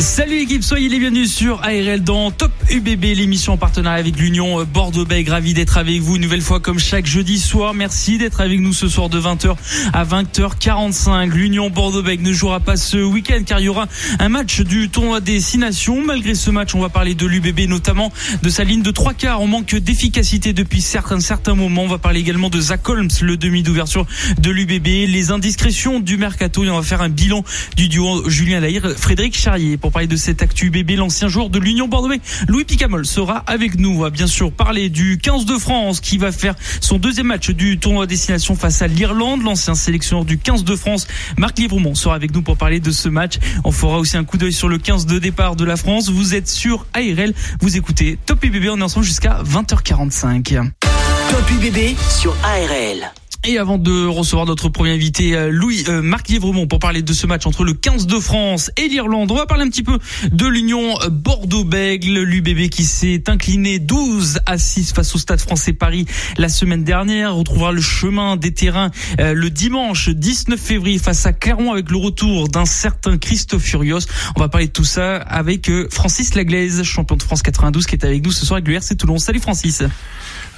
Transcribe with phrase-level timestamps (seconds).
[0.00, 4.64] Salut l'équipe, soyez les bienvenus sur ARL dans Top UBB, l'émission en partenariat avec l'Union
[4.64, 5.30] Bordeaux-Bègles.
[5.30, 7.74] Ravi d'être avec vous une nouvelle fois comme chaque jeudi soir.
[7.74, 9.54] Merci d'être avec nous ce soir de 20h
[9.92, 11.30] à 20h45.
[11.30, 13.86] L'Union Bordeaux-Bègles ne jouera pas ce week-end car il y aura
[14.18, 16.02] un match du tournoi des Six Nations.
[16.02, 18.10] Malgré ce match, on va parler de l'UBB, notamment
[18.42, 19.42] de sa ligne de trois quarts.
[19.42, 21.82] On manque d'efficacité depuis certains, certains moments.
[21.82, 24.06] On va parler également de Zach Holmes, le demi d'ouverture
[24.38, 27.44] de l'UBB, les indiscrétions du mercato et on va faire un bilan
[27.76, 31.58] du duo Julien Lahire, Frédéric Charrier pour parler de cette actu bébé, l'ancien joueur de
[31.58, 32.14] l'Union Bordeaux.
[32.48, 33.90] Louis Picamol sera avec nous.
[33.90, 37.50] On va bien sûr parler du 15 de France qui va faire son deuxième match
[37.50, 39.42] du tournoi destination face à l'Irlande.
[39.42, 43.08] L'ancien sélectionneur du 15 de France, Marc Livremont, sera avec nous pour parler de ce
[43.08, 43.34] match.
[43.64, 46.08] On fera aussi un coup d'œil sur le 15 de départ de la France.
[46.08, 48.68] Vous êtes sur ARL, vous écoutez Top UBB.
[48.70, 50.70] On est ensemble jusqu'à 20h45.
[50.82, 53.12] Top UBB sur ARL.
[53.44, 57.12] Et avant de recevoir notre premier invité, euh, Louis euh, Marc Lièvremont, pour parler de
[57.12, 59.98] ce match entre le 15 de France et l'Irlande, on va parler un petit peu
[60.30, 66.06] de l'Union Bordeaux-Bègle, l'UBB qui s'est incliné 12 à 6 face au Stade français Paris
[66.38, 67.34] la semaine dernière.
[67.34, 71.96] Retrouvera le chemin des terrains euh, le dimanche 19 février face à Clermont avec le
[71.96, 74.06] retour d'un certain Christophe Furios.
[74.36, 78.04] On va parler de tout ça avec Francis Laglaise, champion de France 92, qui est
[78.04, 79.18] avec nous ce soir avec le RC Toulon.
[79.18, 79.82] Salut Francis.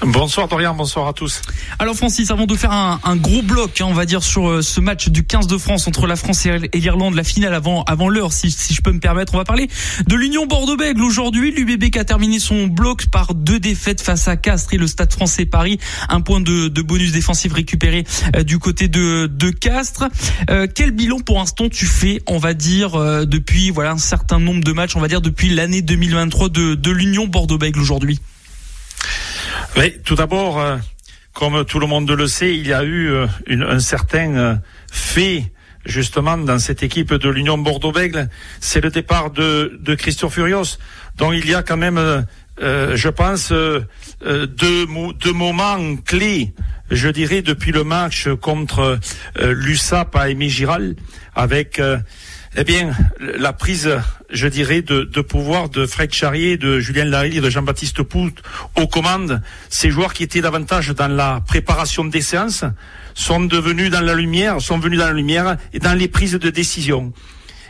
[0.02, 1.40] Bonsoir Dorian, bonsoir à tous.
[1.78, 4.62] Alors Francis, avant de faire un, un gros bloc, hein, on va dire sur euh,
[4.62, 8.08] ce match du 15 de France entre la France et l'Irlande, la finale avant avant
[8.08, 9.68] l'heure, si, je peux me permettre, on va parler
[10.06, 11.52] de l'Union Bordeaux-Bègles aujourd'hui.
[11.52, 15.12] L'UBB qui a terminé son bloc par deux défaites face à Castres et le Stade
[15.12, 18.04] Français Paris, un point de, bonus défensif récupéré
[18.36, 20.08] euh, du côté de, de Castres.
[20.50, 24.40] Euh, quel bilan pour l'instant tu fais, on va dire euh, depuis voilà un certain
[24.40, 28.18] nombre de matchs, on va dire depuis l'année 2023 de, de l'Union Bordeaux-Bègles aujourd'hui?
[29.76, 30.76] Oui, tout d'abord, euh,
[31.32, 34.54] comme tout le monde le sait, il y a eu euh, un certain euh,
[34.90, 35.52] fait
[35.84, 38.28] justement dans cette équipe de l'Union Bordeaux-Bègles,
[38.60, 40.78] c'est le départ de, de Christian Furios.
[41.16, 42.24] Donc il y a quand même,
[42.58, 44.46] je pense, deux,
[44.86, 46.54] deux moments clés,
[46.90, 48.98] je dirais, depuis le match contre
[49.38, 50.96] l'USAP à Aimé Giral,
[51.34, 51.78] avec
[52.56, 53.98] eh bien, la prise,
[54.30, 58.32] je dirais, de, pouvoir de Fred Charrier, de Julien Larry et de Jean-Baptiste Pout
[58.76, 62.64] aux commandes, ces joueurs qui étaient davantage dans la préparation des séances
[63.14, 66.50] sont devenus dans la lumière, sont venus dans la lumière et dans les prises de
[66.50, 67.12] décision.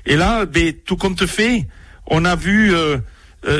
[0.06, 1.66] Et là, ben, tout compte fait,
[2.06, 2.98] on a vu euh,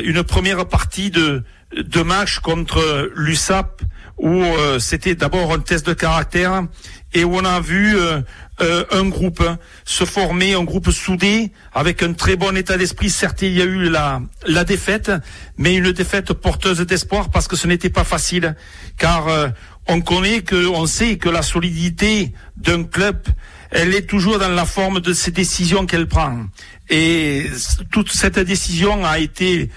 [0.05, 1.43] une première partie de,
[1.77, 3.83] de match contre l'USAP
[4.19, 6.67] où euh, c'était d'abord un test de caractère
[7.15, 8.21] et on a vu euh,
[8.61, 9.43] euh, un groupe
[9.85, 13.09] se former, un groupe soudé, avec un très bon état d'esprit.
[13.09, 15.13] Certes, il y a eu la, la défaite,
[15.57, 18.57] mais une défaite porteuse d'espoir parce que ce n'était pas facile,
[18.99, 19.49] car euh,
[19.87, 23.23] on connaît que, on sait que la solidité d'un club,
[23.71, 26.47] elle est toujours dans la forme de ses décisions qu'elle prend.
[26.91, 27.47] Et
[27.93, 29.71] toute cette décision a été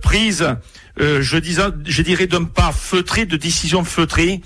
[0.00, 0.56] prise,
[0.96, 4.40] je, disais, je dirais, d'un pas feutré, de décision feutrée.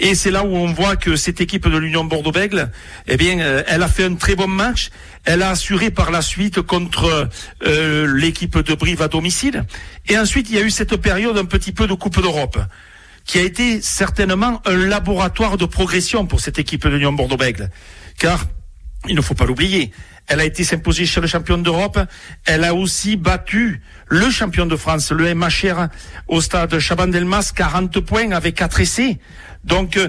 [0.00, 2.70] Et c'est là où on voit que cette équipe de l'Union Bordeaux-Bègles,
[3.08, 4.90] eh bien, euh, elle a fait un très bon match.
[5.24, 7.28] Elle a assuré par la suite contre
[7.66, 9.64] euh, l'équipe de Brive à domicile.
[10.06, 12.58] Et ensuite, il y a eu cette période un petit peu de Coupe d'Europe
[13.24, 17.70] qui a été certainement un laboratoire de progression pour cette équipe de l'Union Bordeaux-Bègles.
[18.18, 18.46] Car,
[19.06, 19.92] il ne faut pas l'oublier,
[20.28, 21.98] elle a été s'imposer chez le champion d'Europe.
[22.44, 25.88] Elle a aussi battu le champion de France, le MHR,
[26.28, 29.18] au stade Chaban-Delmas, 40 points avec 4 essais.
[29.64, 30.08] Donc, euh,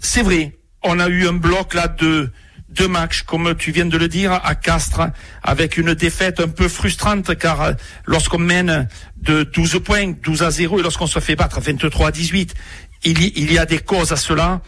[0.00, 2.30] c'est vrai, on a eu un bloc là de
[2.68, 5.10] deux matchs, comme tu viens de le dire, à Castres,
[5.42, 7.72] avec une défaite un peu frustrante, car euh,
[8.06, 12.10] lorsqu'on mène de 12 points, 12 à 0, et lorsqu'on se fait battre 23 à
[12.10, 12.54] 18,
[13.04, 14.62] il il y a des causes à cela.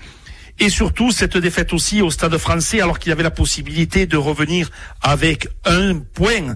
[0.63, 4.71] Et surtout, cette défaite aussi au stade français, alors qu'il avait la possibilité de revenir
[5.03, 6.55] avec un point,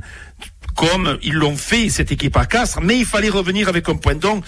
[0.76, 4.14] comme ils l'ont fait, cette équipe à Castres, mais il fallait revenir avec un point.
[4.14, 4.44] Donc,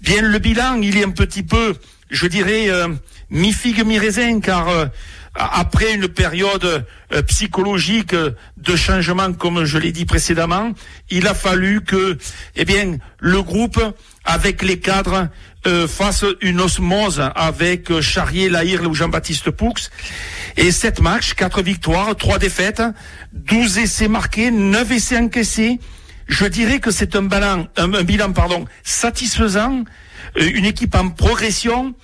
[0.00, 1.74] bien, le bilan, il est un petit peu,
[2.08, 2.86] je dirais, euh,
[3.30, 4.86] mi-figue, mi-raisin, car euh,
[5.34, 10.70] après une période euh, psychologique de changement, comme je l'ai dit précédemment,
[11.10, 12.16] il a fallu que,
[12.54, 13.82] eh bien, le groupe,
[14.24, 15.28] avec les cadres,
[15.66, 19.74] euh, fasse une osmose avec euh, Charrier, Lahire ou Jean-Baptiste Poux.
[20.56, 22.82] Et sept matchs, quatre victoires, trois défaites,
[23.32, 25.80] 12 essais marqués, 9 essais encaissés.
[26.28, 29.84] Je dirais que c'est un bilan, un, un bilan pardon, satisfaisant,
[30.38, 31.94] euh, une équipe en progression.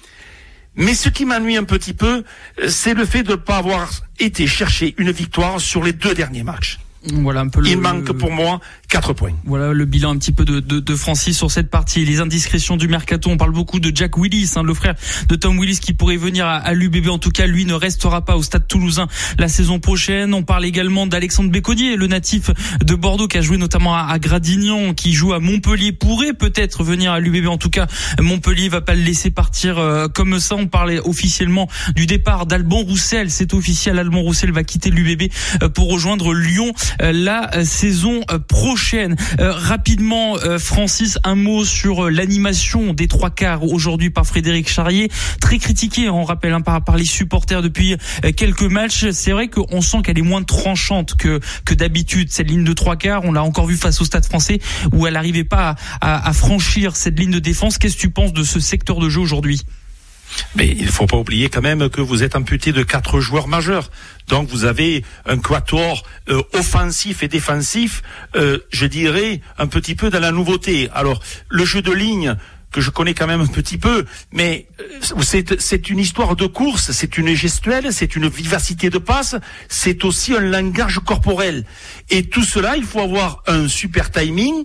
[0.77, 2.25] Mais ce qui m'ennuie un petit peu,
[2.67, 6.43] c'est le fait de ne pas avoir été chercher une victoire sur les deux derniers
[6.43, 6.81] matchs.
[7.13, 8.61] Voilà un peu Il manque pour moi
[8.95, 9.33] 4 points.
[9.45, 12.05] Voilà le bilan un petit peu de, de, Francis sur cette partie.
[12.05, 14.95] Les indiscrétions du mercato, on parle beaucoup de Jack Willis, hein, le frère
[15.29, 17.09] de Tom Willis qui pourrait venir à, à l'UBB.
[17.09, 20.33] En tout cas, lui ne restera pas au Stade Toulousain la saison prochaine.
[20.33, 22.53] On parle également d'Alexandre Béconnier, le natif
[22.85, 26.85] de Bordeaux qui a joué notamment à, à Gradignan, qui joue à Montpellier, pourrait peut-être
[26.85, 27.49] venir à l'UBB.
[27.49, 27.89] En tout cas,
[28.21, 30.55] Montpellier va pas le laisser partir euh, comme ça.
[30.55, 33.33] On parlait officiellement du départ d'Alban Roussel.
[33.33, 35.33] C'est officiel, Alban Roussel va quitter l'UBB
[35.65, 36.73] euh, pour rejoindre Lyon.
[37.03, 38.84] Euh, la saison prochaine.
[39.39, 45.11] Rapidement, Francis, un mot sur l'animation des trois quarts aujourd'hui par Frédéric Charrier,
[45.41, 47.97] très critiqué, on rappelle, hein, par, les supporters depuis
[48.37, 49.11] quelques matchs.
[49.11, 52.97] C'est vrai qu'on sent qu'elle est moins tranchante que que d'habitude cette ligne de trois
[52.97, 53.25] quarts.
[53.25, 54.61] On l'a encore vu face au Stade Français
[54.93, 57.79] où elle n'arrivait pas à franchir cette ligne de défense.
[57.79, 59.63] Qu'est-ce que tu penses de ce secteur de jeu aujourd'hui?
[60.57, 63.49] Mais il ne faut pas oublier quand même que vous êtes amputé de quatre joueurs
[63.49, 63.91] majeurs.
[64.29, 68.03] Donc vous avez un quator euh, offensif et défensif,
[68.37, 70.89] euh, je dirais, un petit peu dans la nouveauté.
[70.95, 72.37] Alors, le jeu de ligne,
[72.75, 75.23] que je connais quand même un petit peu, mais euh,
[75.59, 79.37] c'est une histoire de course, c'est une gestuelle, c'est une vivacité de passe,
[79.69, 81.65] c'est aussi un langage corporel.
[82.11, 84.65] Et tout cela, il faut avoir un super timing,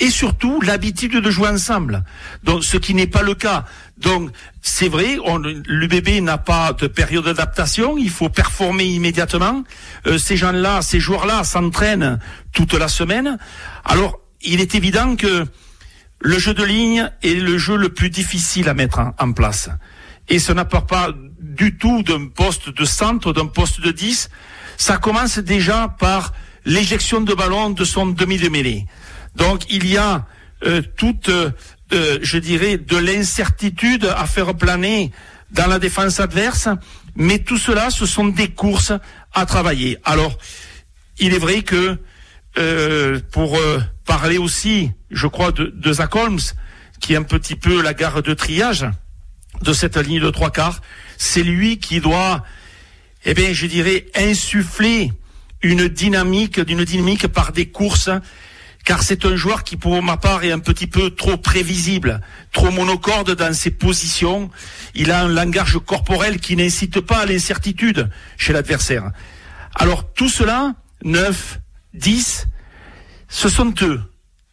[0.00, 2.04] et surtout l'habitude de jouer ensemble.
[2.42, 3.66] Donc, ce qui n'est pas le cas.
[3.98, 4.30] Donc,
[4.62, 5.18] c'est vrai,
[5.66, 9.62] l'UBB n'a pas de période d'adaptation, il faut performer immédiatement.
[10.06, 12.18] Euh, ces gens-là, ces joueurs-là s'entraînent
[12.52, 13.38] toute la semaine.
[13.84, 15.46] Alors, il est évident que
[16.20, 19.68] le jeu de ligne est le jeu le plus difficile à mettre en, place.
[20.28, 21.10] Et ce n'a pas
[21.40, 24.30] du tout d'un poste de centre, d'un poste de 10.
[24.76, 26.32] Ça commence déjà par
[26.64, 28.86] l'éjection de ballon de son demi de mêlée.
[29.36, 30.26] Donc il y a
[30.62, 31.50] euh, toute, euh,
[31.92, 35.10] euh, je dirais, de l'incertitude à faire planer
[35.50, 36.68] dans la défense adverse,
[37.16, 38.92] mais tout cela, ce sont des courses
[39.32, 39.96] à travailler.
[40.04, 40.36] Alors,
[41.18, 41.98] il est vrai que
[43.32, 43.58] pour
[44.04, 46.40] parler aussi, je crois, de, de Zach Holmes,
[47.00, 48.86] qui est un petit peu la gare de triage
[49.62, 50.80] de cette ligne de trois quarts,
[51.16, 52.44] c'est lui qui doit,
[53.24, 55.12] eh bien, je dirais, insuffler
[55.62, 58.10] une dynamique, d'une dynamique par des courses
[58.90, 62.20] car c'est un joueur qui, pour ma part, est un petit peu trop prévisible,
[62.50, 64.50] trop monocorde dans ses positions.
[64.96, 69.12] Il a un langage corporel qui n'incite pas à l'incertitude chez l'adversaire.
[69.76, 71.60] Alors tout cela, 9,
[71.94, 72.48] 10,
[73.28, 74.02] ce sont eux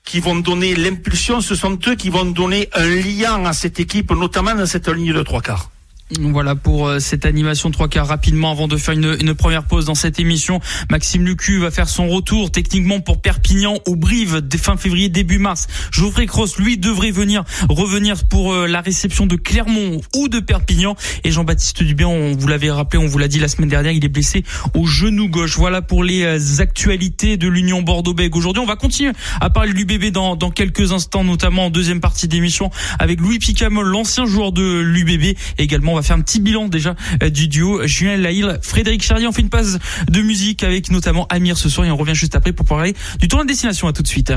[0.03, 4.11] qui vont donner l'impulsion, ce sont eux qui vont donner un lien à cette équipe,
[4.11, 5.71] notamment dans cette ligne de trois quarts.
[6.15, 9.95] Voilà pour euh, cette animation trois quarts rapidement avant de faire une, première pause dans
[9.95, 10.61] cette émission.
[10.89, 15.67] Maxime Lucu va faire son retour techniquement pour Perpignan au Brive fin février début mars.
[15.91, 20.95] Geoffrey Cross lui devrait venir revenir pour euh, la réception de Clermont ou de Perpignan
[21.25, 24.05] et Jean-Baptiste Dubien on vous l'avait rappelé, on vous l'a dit la semaine dernière, il
[24.05, 24.45] est blessé
[24.75, 25.57] au genou gauche.
[25.57, 28.37] Voilà pour les euh, actualités de l'Union Bordeaux-Bègles.
[28.37, 29.11] Aujourd'hui, on va continuer
[29.41, 33.39] à parler de l'UBB dans, dans quelques instants notamment en deuxième partie d'émission avec Louis
[33.39, 37.85] Picamol, l'ancien joueur de l'UBB également va faire un petit bilan déjà euh, du duo
[37.85, 39.27] Julien Laïl, Frédéric Charlier.
[39.27, 39.79] On fait une pause
[40.09, 43.27] de musique avec notamment Amir ce soir et on revient juste après pour parler du
[43.27, 43.87] tournoi de destination.
[43.87, 44.33] À tout de suite.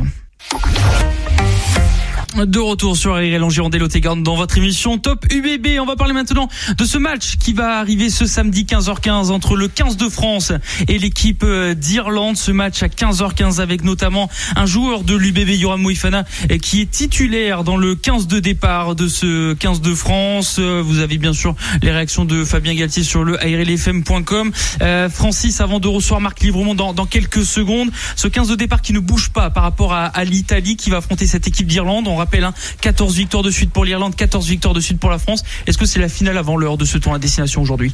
[2.36, 3.74] De retour sur RL en Gironde
[4.22, 5.80] dans votre émission Top UBB.
[5.80, 6.48] On va parler maintenant
[6.78, 10.52] de ce match qui va arriver ce samedi 15h15 entre le 15 de France
[10.86, 12.36] et l'équipe euh, d'Irlande.
[12.36, 16.24] Ce match à 15h15 avec notamment un joueur de l'UBB, Yoram Moifana,
[16.62, 20.58] qui est titulaire dans le 15 de départ de ce 15 de France.
[20.60, 24.52] Euh, vous avez bien sûr les réactions de Fabien Galtier sur le ARLFM.com.
[24.82, 28.92] Euh, Francis, avant de recevoir Marc Livremont dans, quelques secondes, ce 15 de départ qui
[28.92, 32.48] ne bouge pas par rapport à l'Italie qui va affronter cette équipe d'Irlande rappelle,
[32.80, 35.42] 14 hein, victoires de suite pour l'Irlande, 14 victoires de suite pour la France.
[35.66, 37.92] Est-ce que c'est la finale avant l'heure de ce tour à destination aujourd'hui?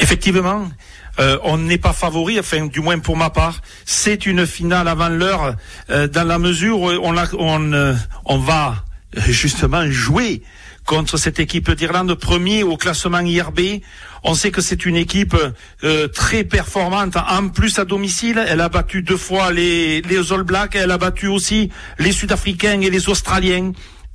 [0.00, 0.68] Effectivement.
[1.18, 3.60] Euh, on n'est pas favori, enfin du moins pour ma part.
[3.84, 5.56] C'est une finale avant l'heure
[5.90, 8.84] euh, dans la mesure où on, euh, on va
[9.26, 10.42] justement jouer
[10.90, 13.60] contre cette équipe d'Irlande, premier au classement IRB.
[14.24, 15.36] On sait que c'est une équipe
[15.84, 17.16] euh, très performante.
[17.16, 20.98] En plus à domicile, elle a battu deux fois les, les All Blacks, elle a
[20.98, 21.70] battu aussi
[22.00, 23.70] les Sud-Africains et les Australiens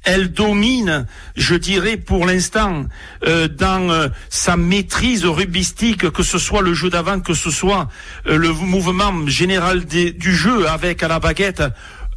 [0.08, 2.86] elle domine, je dirais pour l'instant,
[3.26, 7.88] euh, dans euh, sa maîtrise rubistique, que ce soit le jeu d'avant, que ce soit
[8.26, 11.64] le mouvement général du jeu, avec à la baguette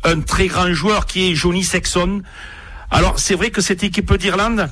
[0.05, 2.23] un très grand joueur qui est Johnny Sexton.
[2.91, 4.69] Alors c'est vrai que cette équipe d'Irlande,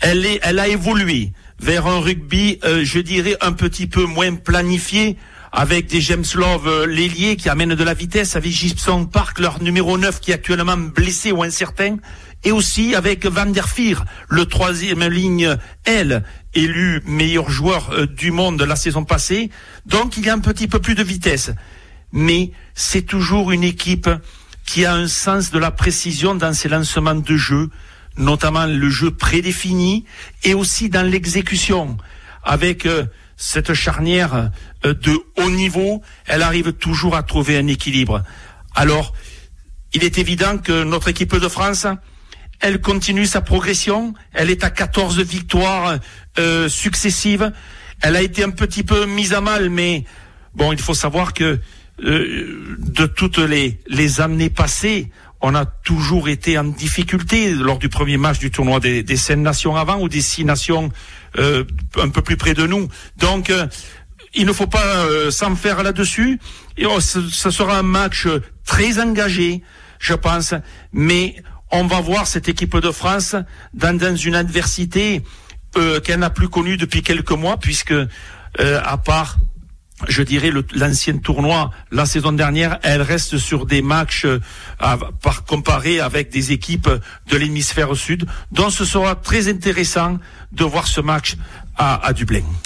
[0.00, 5.16] elle, a évolué vers un rugby, euh, je dirais, un petit peu moins planifié,
[5.52, 9.62] avec des James Love euh, l'ailier qui amène de la vitesse, avec Gibson Park, leur
[9.62, 11.98] numéro 9 qui est actuellement blessé ou incertain,
[12.44, 18.30] et aussi avec Van der Fier, le troisième ligne L, élu meilleur joueur euh, du
[18.30, 19.50] monde la saison passée.
[19.84, 21.52] Donc il y a un petit peu plus de vitesse.
[22.12, 24.08] Mais c'est toujours une équipe
[24.72, 27.68] qui a un sens de la précision dans ses lancements de jeu,
[28.16, 30.06] notamment le jeu prédéfini
[30.44, 31.98] et aussi dans l'exécution.
[32.42, 33.04] Avec euh,
[33.36, 34.50] cette charnière
[34.86, 38.22] euh, de haut niveau, elle arrive toujours à trouver un équilibre.
[38.74, 39.12] Alors,
[39.92, 41.86] il est évident que notre équipe de France,
[42.60, 44.14] elle continue sa progression.
[44.32, 45.98] Elle est à 14 victoires
[46.38, 47.52] euh, successives.
[48.00, 50.04] Elle a été un petit peu mise à mal, mais
[50.54, 51.60] bon, il faut savoir que
[52.02, 55.10] euh, de toutes les, les années passées,
[55.42, 59.36] on a toujours été en difficulté lors du premier match du tournoi des, des cinq
[59.36, 60.90] nations avant ou des six nations
[61.36, 61.64] euh,
[61.96, 62.88] un peu plus près de nous.
[63.18, 63.66] Donc, euh,
[64.34, 66.38] il ne faut pas euh, s'en faire là-dessus.
[66.78, 68.28] Et oh, ce, ce, sera un match
[68.64, 69.62] très engagé,
[69.98, 70.54] je pense,
[70.92, 71.36] mais
[71.72, 73.34] on va voir cette équipe de France
[73.74, 75.22] dans, dans une adversité
[75.76, 77.94] euh, qu'elle n'a plus connue depuis quelques mois, puisque
[78.58, 79.38] à part
[80.08, 84.40] je dirais, l'ancien tournoi la saison dernière, elle reste sur des matchs euh,
[85.22, 86.90] par comparé avec des équipes
[87.30, 88.26] de l'hémisphère sud.
[88.50, 90.18] Donc ce sera très intéressant
[90.52, 91.36] de voir ce match
[91.76, 92.12] à.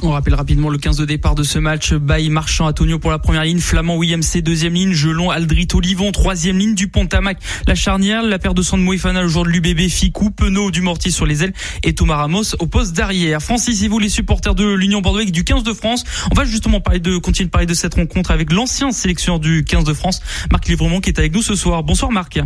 [0.02, 1.94] On rappelle rapidement le 15 de départ de ce match.
[1.94, 6.58] Baye, Marchand, Antonio pour la première ligne, Flamand, Williams, deuxième ligne, Gelon, Aldrit, Olivon, troisième
[6.58, 9.88] ligne, Dupont, Tamac, la charnière, la paire de sang de Moïfana, le joueur de l'UBB,
[9.88, 13.40] Ficou, Penaud, du Mortier sur les ailes et Thomas Ramos au poste d'arrière.
[13.40, 16.80] Francis et vous, les supporters de l'Union Bordeaux du 15 de France, on va justement
[16.80, 20.20] parler de, continuer de parler de cette rencontre avec l'ancien sélectionneur du 15 de France,
[20.50, 21.82] Marc Livremont, qui est avec nous ce soir.
[21.82, 22.38] Bonsoir Marc.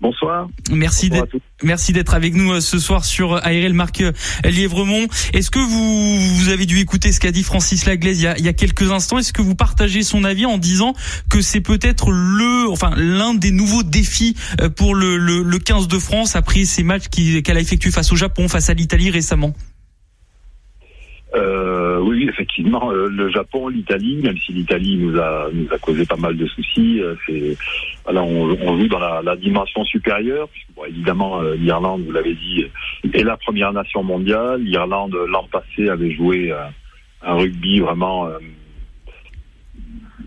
[0.00, 0.48] Bonsoir.
[0.70, 4.12] Merci d'être merci d'être avec nous euh, ce soir sur euh, ARL Marc euh,
[4.44, 5.08] Lièvremont.
[5.32, 8.38] Est-ce que vous, vous avez dû écouter ce qu'a dit Francis Laglaise il y, a,
[8.38, 9.18] il y a quelques instants?
[9.18, 10.94] Est-ce que vous partagez son avis en disant
[11.28, 14.36] que c'est peut-être le enfin l'un des nouveaux défis
[14.76, 18.16] pour le, le, le 15 de France après ces matchs qu'elle a effectués face au
[18.16, 19.52] Japon, face à l'Italie récemment?
[21.34, 26.06] Euh, oui, effectivement, euh, le Japon, l'Italie, même si l'Italie nous a nous a causé
[26.06, 27.56] pas mal de soucis, euh, c'est
[28.04, 30.48] voilà, on, on, joue dans la, la dimension supérieure.
[30.48, 32.64] Puisque, bon, évidemment, euh, l'Irlande, vous l'avez dit,
[33.12, 34.62] est la première nation mondiale.
[34.62, 36.50] L'Irlande l'an passé avait joué
[37.22, 38.28] un rugby vraiment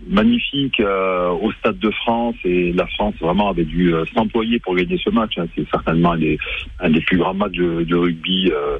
[0.08, 4.74] magnifique euh, au Stade de France et la France vraiment avait dû euh, s'employer pour
[4.74, 5.34] gagner ce match.
[5.38, 5.46] Hein.
[5.54, 8.78] C'est certainement un des, plus grands matchs de, rugby euh,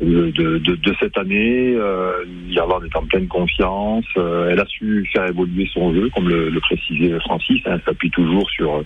[0.00, 1.74] de, de, de, cette année.
[1.76, 4.06] Euh, L'Irlande est en pleine confiance.
[4.16, 7.60] Euh, elle a su faire évoluer son jeu, comme le, le précisait Francis.
[7.66, 8.82] Hein, elle s'appuie toujours sur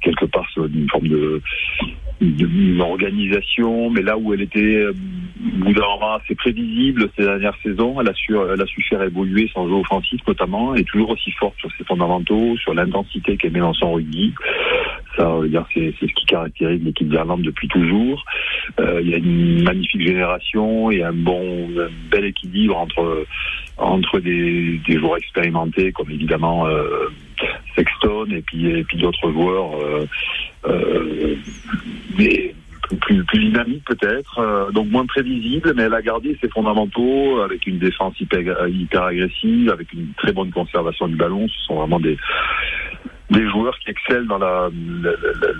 [0.00, 1.40] quelque part sur une forme de
[2.20, 4.86] d'une organisation, mais là où elle était
[5.42, 5.74] bout
[6.14, 9.74] assez prévisible ces dernières saisons, elle a su, elle a su faire évoluer son jeu
[9.74, 13.94] offensif notamment, et toujours aussi forte sur ses fondamentaux, sur l'intensité qu'elle met dans son
[13.94, 14.32] rugby.
[15.16, 15.38] Ça,
[15.74, 18.24] c'est ce qui caractérise l'équipe d'Irlande depuis toujours.
[18.80, 23.26] Euh, il y a une magnifique génération et un bon, un bel équilibre entre
[23.78, 27.08] entre des, joueurs expérimentés comme évidemment euh,
[27.74, 29.80] Sexton et puis d'autres joueurs.
[29.82, 30.06] Euh,
[30.66, 31.36] euh,
[33.00, 37.78] plus, plus dynamique peut-être, donc moins prévisible, mais elle a gardé ses fondamentaux avec une
[37.78, 41.48] défense hyper agressive, avec une très bonne conservation du ballon.
[41.48, 42.18] Ce sont vraiment des
[43.32, 44.68] des joueurs qui excellent dans la,
[45.02, 45.10] la,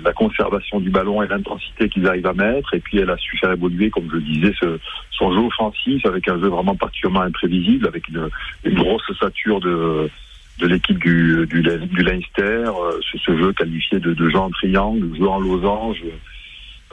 [0.04, 2.74] la, conservation du ballon et l'intensité qu'ils arrivent à mettre.
[2.74, 4.78] Et puis elle a su faire évoluer, comme je le disais, ce,
[5.10, 8.28] son jeu offensif avec un jeu vraiment particulièrement imprévisible, avec une,
[8.64, 10.10] une grosse ossature de
[10.58, 14.50] de l'équipe du, du, du Leinster, euh, ce, ce, jeu qualifié de, de jeu en
[14.50, 16.02] triangle, jeu en losange,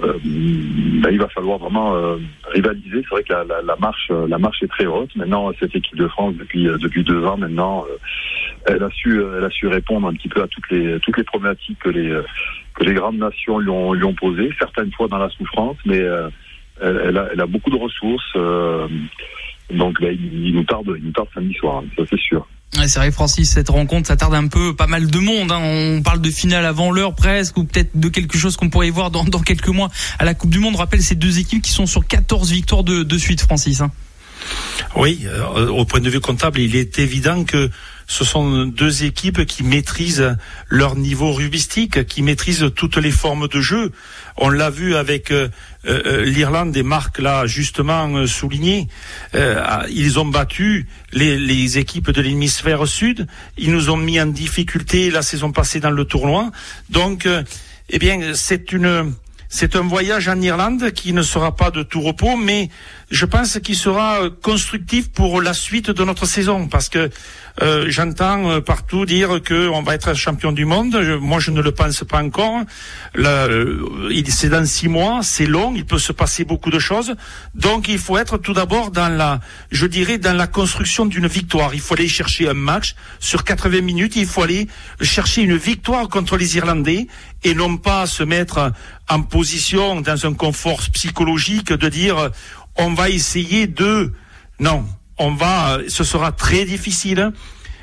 [0.03, 2.17] euh, ben, il va falloir vraiment euh,
[2.51, 3.01] rivaliser.
[3.01, 5.15] C'est vrai que la, la, marche, la marche est très haute.
[5.15, 7.85] Maintenant, cette équipe de France, depuis depuis deux ans maintenant,
[8.65, 11.23] elle a su, elle a su répondre un petit peu à toutes les toutes les
[11.23, 12.17] problématiques que les
[12.75, 13.69] que les grandes nations lui
[14.03, 14.51] ont posées.
[14.59, 15.97] Certaines fois dans la souffrance, mais
[16.81, 18.33] elle, a, elle, a, beaucoup de ressources.
[19.69, 22.47] donc, ben, il, nous tarde, il nous tarde samedi soir, ça c'est sûr.
[22.73, 25.51] C'est vrai, Francis, cette rencontre, ça tarde un peu, pas mal de monde.
[25.51, 25.59] Hein.
[25.59, 29.11] On parle de finale avant l'heure presque, ou peut-être de quelque chose qu'on pourrait voir
[29.11, 30.75] dans, dans, quelques mois à la Coupe du Monde.
[30.75, 33.81] On rappelle ces deux équipes qui sont sur 14 victoires de, de suite, Francis.
[33.81, 33.91] Hein.
[34.95, 37.69] Oui, euh, au point de vue comptable, il est évident que
[38.09, 40.35] ce sont deux équipes qui maîtrisent
[40.67, 43.91] leur niveau rubistique, qui maîtrisent toutes les formes de jeu.
[44.35, 45.47] On l'a vu avec euh,
[45.85, 48.87] euh, l'Irlande et Marc l'a justement euh, souligné.
[49.35, 53.27] Euh, ils ont battu les, les équipes de l'hémisphère sud.
[53.59, 56.51] Ils nous ont mis en difficulté la saison passée dans le tournoi.
[56.89, 57.27] Donc,
[57.91, 59.13] eh bien, c'est une
[59.51, 62.69] c'est un voyage en Irlande qui ne sera pas de tout repos, mais
[63.09, 67.09] je pense qu'il sera euh, constructif pour la suite de notre saison parce que
[67.63, 70.95] euh, j'entends euh, partout dire que on va être champion du monde.
[71.19, 72.61] moi, je ne le pense pas encore.
[74.29, 77.15] C'est dans six mois, c'est long, il peut se passer beaucoup de choses.
[77.55, 79.39] Donc, il faut être tout d'abord dans la,
[79.71, 81.73] je dirais, dans la construction d'une victoire.
[81.73, 84.15] Il faut aller chercher un match sur 80 minutes.
[84.15, 84.67] Il faut aller
[85.01, 87.07] chercher une victoire contre les Irlandais
[87.43, 88.71] et non pas se mettre
[89.09, 92.31] en position dans un confort psychologique de dire
[92.75, 94.13] on va essayer de
[94.59, 94.85] non
[95.17, 97.31] on va ce sera très difficile.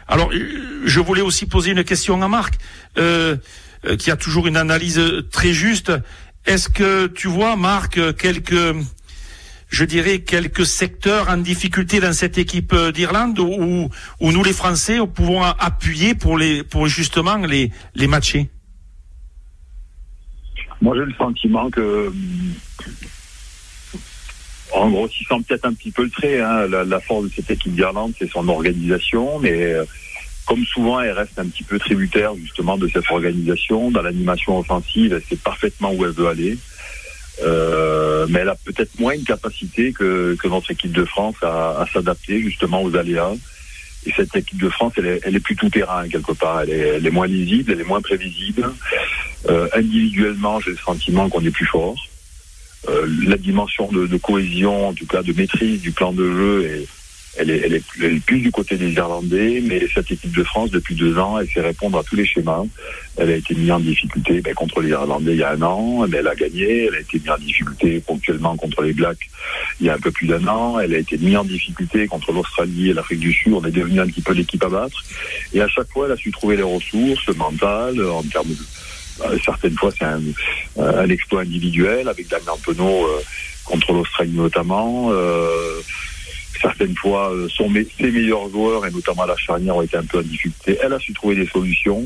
[0.09, 0.31] Alors
[0.85, 2.55] je voulais aussi poser une question à Marc
[2.99, 3.37] euh,
[3.85, 5.93] euh, qui a toujours une analyse très juste.
[6.47, 8.75] Est-ce que tu vois Marc quelques
[9.69, 14.99] je dirais quelques secteurs en difficulté dans cette équipe d'Irlande où, où nous les Français
[15.13, 18.49] pouvons appuyer pour les pour justement les les matcher
[20.87, 22.13] moi, j'ai le sentiment que,
[24.73, 28.13] en grossissant peut-être un petit peu le trait, hein, la, force de cette équipe d'Irlande,
[28.17, 29.85] c'est son organisation, mais euh,
[30.47, 33.91] comme souvent, elle reste un petit peu tributaire justement de cette organisation.
[33.91, 36.57] Dans l'animation offensive, elle sait parfaitement où elle veut aller.
[37.43, 41.81] Euh, mais elle a peut-être moins une capacité que, que notre équipe de France à,
[41.81, 43.33] à s'adapter justement aux aléas.
[44.07, 46.63] Et cette équipe de France, elle est, elle plus tout terrain quelque part.
[46.63, 48.71] Elle est, moins lisible, elle est moins prévisible.
[49.49, 51.97] Euh, individuellement, j'ai le sentiment qu'on est plus fort.
[52.89, 56.65] Euh, la dimension de, de, cohésion, en tout cas de maîtrise du plan de jeu,
[56.65, 56.87] est,
[57.39, 59.63] elle, est, elle, est, elle est plus du côté des Irlandais.
[59.63, 62.65] Mais cette équipe de France, depuis deux ans, elle sait répondre à tous les schémas.
[63.17, 66.07] Elle a été mise en difficulté ben, contre les Irlandais il y a un an,
[66.09, 66.87] mais elle a gagné.
[66.87, 69.29] Elle a été mise en difficulté ponctuellement contre les Blacks
[69.81, 70.79] il y a un peu plus d'un an.
[70.81, 73.53] Elle a été mise en difficulté contre l'Australie et l'Afrique du Sud.
[73.53, 75.05] On est devenu un petit peu l'équipe à battre.
[75.53, 78.57] Et à chaque fois, elle a su trouver les ressources mentales en termes de
[79.25, 80.21] euh, certaines fois, c'est un,
[80.79, 83.23] euh, un, exploit individuel avec Damien Penaud euh,
[83.65, 85.11] contre l'Australie notamment.
[86.61, 90.23] Certaines fois, son, ses meilleurs joueurs, et notamment la charnière, ont été un peu en
[90.23, 90.79] difficulté.
[90.83, 92.05] Elle a su trouver des solutions.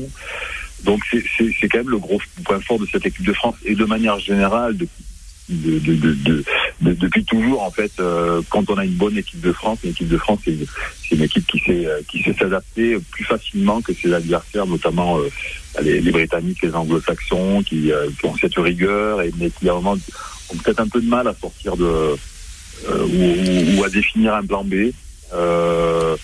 [0.83, 3.55] Donc c'est quand même le gros point fort de cette équipe de France.
[3.65, 4.87] Et de manière générale, de,
[5.49, 6.43] de, de, de,
[6.93, 10.07] depuis toujours, en fait, euh, quand on a une bonne équipe de France, une équipe
[10.07, 14.65] de France, c'est une équipe qui sait, qui sait s'adapter plus facilement que ses adversaires,
[14.65, 15.29] notamment euh,
[15.81, 19.97] les, Britanniques, les Anglo-Saxons, qui, euh, qui, ont cette rigueur, mais qui ont
[20.63, 22.15] peut-être un peu de mal à sortir de
[22.89, 24.91] ou, ou, à définir un plan B.
[25.33, 26.15] Euh,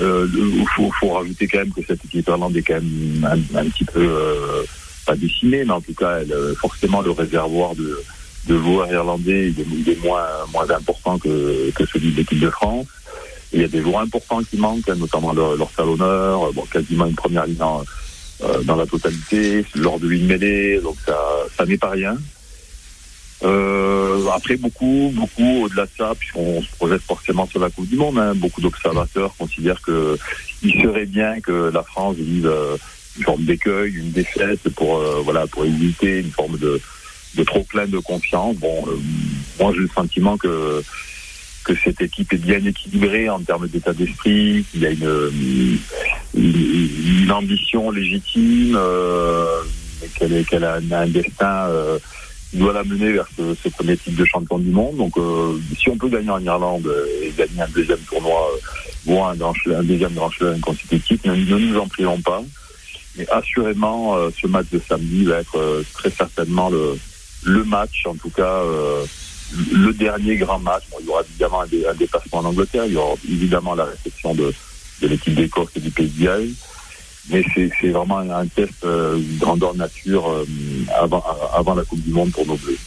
[0.00, 4.08] il faut, rajouter quand même que cette équipe irlandaise est quand même un, petit peu
[5.06, 8.02] pas décimée, mais en tout cas, elle, forcément le réservoir de
[8.46, 12.86] de joueurs irlandais, est, moins, important que, celui de l'équipe de France.
[13.52, 17.58] il y a des joueurs importants qui manquent, notamment leur, salonneur, quasiment une première ligne
[18.42, 20.96] euh, dans la totalité, lors de une mêlée, donc
[21.56, 22.16] ça n'est pas rien.
[23.42, 27.96] Euh, après, beaucoup, beaucoup au-delà de ça, puisqu'on se projette forcément sur la Coupe du
[27.96, 30.18] Monde, hein, beaucoup d'observateurs considèrent que
[30.62, 32.76] il serait bien que la France vive euh,
[33.16, 36.80] une forme d'écueil, une défaite pour euh, voilà pour éviter une forme de
[37.36, 38.56] de trop plein de confiance.
[38.56, 38.98] Bon, euh,
[39.58, 40.82] moi j'ai le sentiment que
[41.64, 45.78] que cette équipe est bien équilibrée en termes d'état d'esprit, qu'il y a une,
[46.34, 48.78] une, ambition légitime,
[50.14, 54.24] qu'elle qu'elle a un, destin euh, qui doit la mener vers ce, premier titre de
[54.24, 54.96] champion du monde.
[54.96, 58.50] Donc, euh, si on peut gagner en Irlande et gagner un deuxième tournoi,
[59.06, 62.42] ou un, un deuxième grand chelem consécutif, ne, ne nous en prions pas.
[63.16, 66.96] Mais assurément, ce match de samedi va être très certainement le,
[67.44, 69.04] le match, en tout cas euh,
[69.72, 70.84] le dernier grand match.
[70.90, 74.34] Bon, il y aura évidemment un, dépassement en Angleterre, il y aura évidemment la réception
[74.34, 74.52] de,
[75.02, 76.54] de l'équipe d'Écosse et du Pays de.
[77.28, 80.46] Mais c'est vraiment un test euh, grandeur nature euh,
[81.00, 81.22] avant,
[81.54, 82.78] avant la Coupe du Monde pour nos Bleus.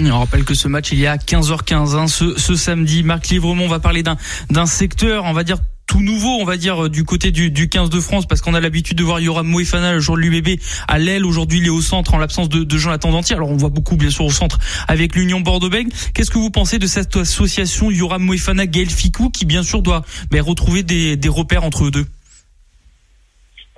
[0.00, 3.02] On rappelle que ce match il y a 15h15 hein, ce, ce samedi.
[3.02, 7.04] Marc Livremont va parler d'un secteur, on va dire tout nouveau, on va dire, du
[7.04, 10.00] côté du, du 15 de France, parce qu'on a l'habitude de voir Yoram Moefana, le
[10.00, 10.58] jour de l'UBB,
[10.88, 11.26] à l'aile.
[11.26, 13.36] Aujourd'hui, il est au centre en l'absence de, de Jonathan Dantier.
[13.36, 14.58] Alors, on voit beaucoup, bien sûr, au centre
[14.88, 15.90] avec l'Union Bordeaux-Bègles.
[16.14, 20.02] Qu'est-ce que vous pensez de cette association Yoram Moefana, Gaël Ficou, qui, bien sûr, doit
[20.30, 22.06] ben, retrouver des, des repères entre eux deux?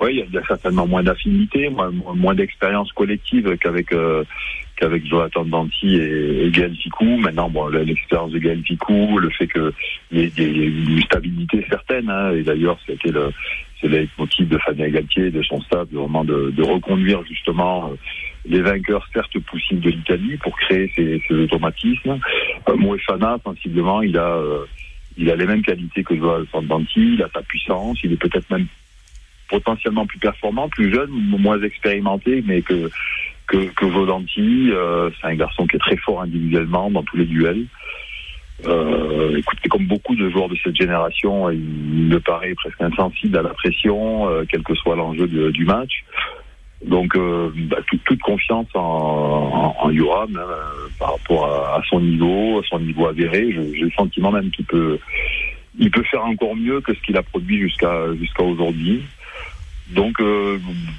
[0.04, 4.24] Oui, il y, a certainement moins d'affinité, moins, moins d'expérience collective qu'avec euh,
[4.76, 7.16] qu'avec Jonathan Danti et, et Gaël Ficou.
[7.18, 9.72] Maintenant, bon, l'expérience de Gaël Ficou, le fait qu'il
[10.12, 13.30] y, ait une stabilité certaine, hein, et d'ailleurs, c'était le
[13.80, 17.96] c'est le motif de Fabien Galtier, de son staff, vraiment de, reconduire justement euh,
[18.46, 22.18] les vainqueurs certes possibles de l'Italie pour créer ces, ces automatismes.
[22.68, 24.64] Euh, Moefana, sensiblement, il a euh,
[25.16, 28.50] il a les mêmes qualités que Jonathan Danti, il a sa puissance, il est peut-être
[28.50, 28.66] même
[29.54, 32.90] potentiellement plus performant, plus jeune, moins expérimenté, mais que
[33.46, 37.66] que, Volanti, euh, c'est un garçon qui est très fort individuellement dans tous les duels.
[38.66, 43.42] Euh, écoutez, comme beaucoup de joueurs de cette génération, il me paraît presque insensible à
[43.42, 46.04] la pression, euh, quel que soit l'enjeu du match.
[46.84, 50.54] Donc, euh, bah, toute, confiance en, en, Yoram hein,
[50.98, 53.52] par rapport à, son niveau, à son niveau avéré.
[53.52, 54.98] J'ai le sentiment même qu'il peut,
[55.78, 59.02] il peut faire encore mieux que ce qu'il a produit jusqu'à jusqu'à aujourd'hui.
[59.92, 60.58] Donc euh,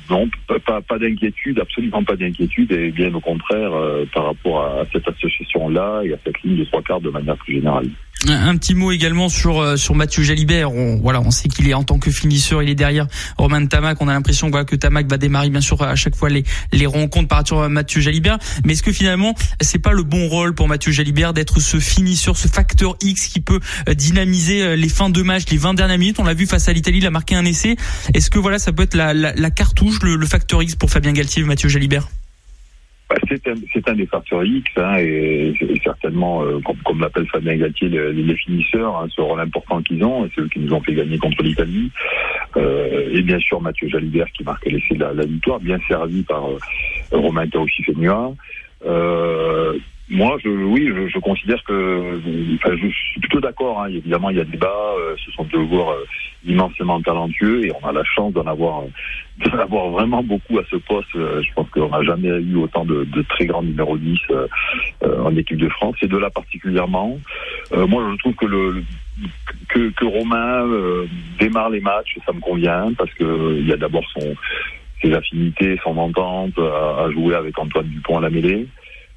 [0.10, 4.84] non, pas, pas, d'inquiétude, absolument pas d'inquiétude, et bien au contraire euh, par rapport à
[4.94, 7.88] cette association-là et à cette ligne de trois quarts de manière plus générale.
[8.28, 10.72] Un, petit mot également sur euh, sur Mathieu Jalibert.
[10.72, 14.02] On, voilà, on sait qu'il est en tant que finisseur, il est derrière Romain Tamac.
[14.02, 16.86] On a l'impression voilà, que Tamac va démarrer bien sûr à chaque fois les les
[16.88, 18.40] rencontres par rapport à Mathieu Jalibert.
[18.66, 22.36] Mais est-ce que finalement c'est pas le bon rôle pour Mathieu Jalibert d'être ce finisseur,
[22.36, 26.00] ce facteur X qui peut euh, dynamiser euh, les fins de match, les 20 dernières
[26.00, 26.20] minutes?
[26.20, 27.76] On l'a vu face à l'Italie, il a marqué un essai.
[28.16, 31.44] Est-ce que voilà, ça peut être la, cartouche, le, le facteur X pour Fabien Galtier,
[31.44, 32.08] Mathieu Jalibert
[33.08, 38.12] bah, c'est un, des facteurs X, hein, et, certainement, euh, comme, l'appelle Fabien Galtier, les,
[38.14, 40.96] les finisseurs, hein, ce rôle important qu'ils ont, et c'est eux qui nous ont fait
[40.96, 41.92] gagner contre l'Italie.
[42.58, 46.50] Euh, et bien sûr, Mathieu Jalibert qui marque l'essai de la, victoire, bien servi par
[46.50, 46.58] euh,
[47.12, 48.34] Romain Taoshi-Fenua.
[48.88, 49.78] Euh,
[50.10, 52.20] moi, je, oui, je, je considère que,
[52.56, 53.82] enfin, je suis plutôt d'accord.
[53.82, 53.90] Hein.
[53.90, 54.68] Évidemment, il y a débat.
[55.00, 56.06] Euh, ce sont deux joueurs euh,
[56.46, 58.86] immensément talentueux et on a la chance d'en avoir, euh,
[59.50, 61.10] d'en avoir vraiment beaucoup à ce poste.
[61.14, 64.20] je pense qu'on n'a jamais eu autant de, de, très grands numéro 10
[65.02, 67.18] en équipe de France et de là particulièrement.
[67.72, 68.84] moi, je trouve que le
[69.70, 70.68] que, que Romain
[71.40, 74.36] démarre les matchs, ça me convient parce que il y a d'abord son
[75.02, 78.68] ses affinités, son entente à, à jouer avec Antoine Dupont à la mêlée.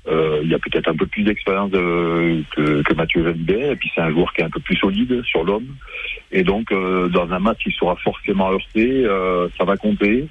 [0.06, 4.00] Euh, il a peut-être un peu plus d'expérience que, que, Mathieu Jalibert, et puis c'est
[4.00, 5.74] un joueur qui est un peu plus solide sur l'homme.
[6.32, 10.26] Et donc, euh, dans un match, il sera forcément heurté, euh, ça va compter.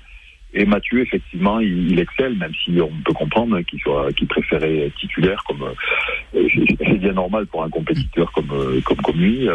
[0.53, 5.43] Et Mathieu, effectivement, il, excelle, même si on peut comprendre qu'il soit, qu'il préférait titulaire,
[5.45, 5.63] comme
[6.33, 9.47] c'est bien normal pour un compétiteur comme comme, comme lui.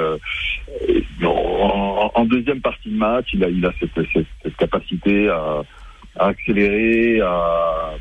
[1.24, 5.62] En, en, deuxième partie de match, il a, il a cette, cette, cette capacité à,
[6.18, 7.94] à accélérer, à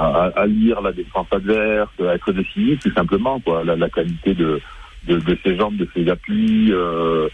[0.00, 3.38] à, à, lire la défense adverse, à être décisif tout simplement.
[3.40, 3.64] Quoi.
[3.64, 4.60] La, la qualité de,
[5.04, 7.28] de, de, ses jambes, de ses appuis, euh,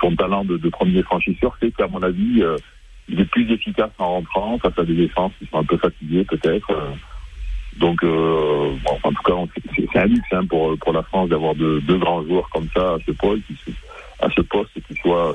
[0.00, 2.56] son talent de, de, premier franchisseur fait qu'à mon avis, euh,
[3.08, 6.24] il est plus efficace en rentrant face à des défenses qui sont un peu fatiguées
[6.24, 6.72] peut-être.
[7.76, 9.60] Donc, euh, bon, en tout cas,
[9.92, 12.98] c'est un luxe hein, pour, pour la France d'avoir deux, grands joueurs comme ça à
[13.04, 13.42] ce poste,
[14.20, 15.34] à ce poste qui soient,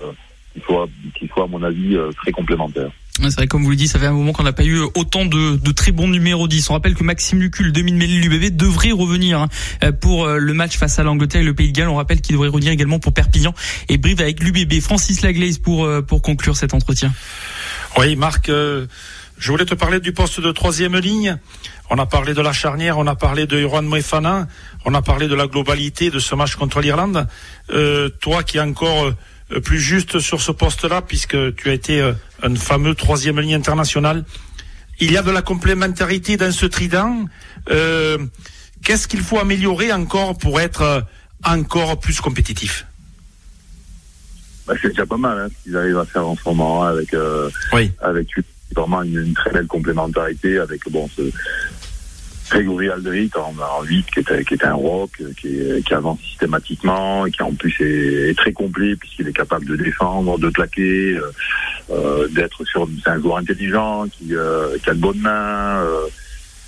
[0.53, 2.91] qui soient, qui soient à mon avis euh, très complémentaires.
[3.21, 5.25] C'est vrai, comme vous le dites, ça fait un moment qu'on n'a pas eu autant
[5.25, 6.69] de, de, très bons numéros 10.
[6.69, 9.49] On rappelle que Maxime Lucul, demi-mêlée de l'UBB, devrait revenir hein,
[9.83, 11.89] euh, pour euh, le match face à l'Angleterre et le Pays de Galles.
[11.89, 13.53] On rappelle qu'il devrait revenir également pour Perpignan
[13.89, 14.79] et Brive avec l'UBB.
[14.79, 17.11] Francis Laglaise pour, euh, pour conclure cet entretien.
[17.97, 21.37] Oui, Marc, je voulais te parler du poste de troisième ligne.
[21.89, 24.47] On a parlé de la charnière, on a parlé de Juan Moefana,
[24.85, 27.27] on a parlé de la globalité de ce match contre l'Irlande.
[28.21, 29.15] toi qui encore euh,
[29.63, 34.23] plus juste sur ce poste-là, puisque tu as été euh, un fameux troisième ligne international.
[34.99, 37.25] Il y a de la complémentarité dans ce trident.
[37.71, 38.17] Euh,
[38.83, 41.01] Qu'est-ce qu'il faut améliorer encore pour être euh,
[41.43, 42.85] encore plus compétitif?
[44.67, 47.13] Bah, C'est déjà pas mal hein, ce qu'ils arrivent à faire en ce moment avec,
[47.13, 47.91] euh, oui.
[47.99, 48.27] avec
[48.75, 51.23] vraiment une, une, très belle complémentarité avec bon ce,
[52.49, 57.25] Grégory Aldrit en, en 8 qui est, qui est un rock, qui, qui, avance systématiquement
[57.25, 61.15] et qui en plus est, est très complet puisqu'il est capable de défendre, de plaquer,
[61.15, 61.31] euh,
[61.91, 66.07] euh d'être sur un joueur intelligent qui, euh, qui a de bonnes mains, euh,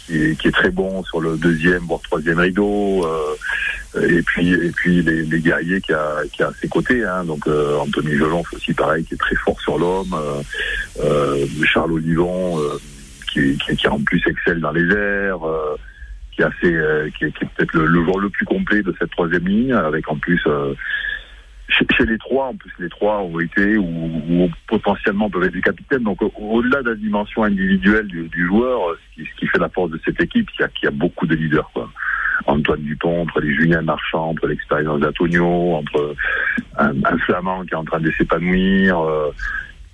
[0.06, 3.06] qui, est, qui, est, très bon sur le deuxième voire troisième rideau.
[3.06, 3.36] Euh,
[4.08, 7.26] et puis et puis les, les guerriers qui a, qui a à ses côtés, hein,
[7.26, 10.16] donc Anthony Jolon aussi pareil qui est très fort sur l'homme,
[11.66, 12.58] Charles Olivon
[13.32, 15.76] qui, en plus excelle dans les airs, euh,
[16.32, 19.12] qui, est assez, euh, qui, qui est peut-être le, joueur le plus complet de cette
[19.12, 20.74] troisième ligne, avec en plus euh,
[21.70, 26.04] chez, les trois, en plus les trois ont été ou, potentiellement peuvent être des capitaines.
[26.04, 28.80] Donc au-delà de la dimension individuelle du, joueur,
[29.18, 31.36] ce qui, fait la force de cette équipe, il y a, y a beaucoup de
[31.36, 31.70] leaders.
[31.74, 31.90] Quoi.
[32.48, 36.16] Antoine Dupont, entre les Julien Marchand, entre l'expérience d'Antonio, entre
[36.78, 39.00] un, Flamand qui est en train de s'épanouir.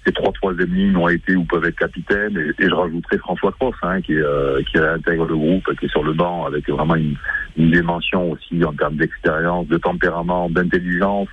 [0.08, 2.38] Ces trois troisième lignes ont été ou peuvent être capitaines.
[2.38, 6.04] Et, je rajouterai François Cross, hein, qui, euh, qui intègre le groupe, qui est sur
[6.04, 7.16] le banc avec vraiment une,
[7.58, 11.28] dimension aussi en termes d'expérience, de tempérament, d'intelligence.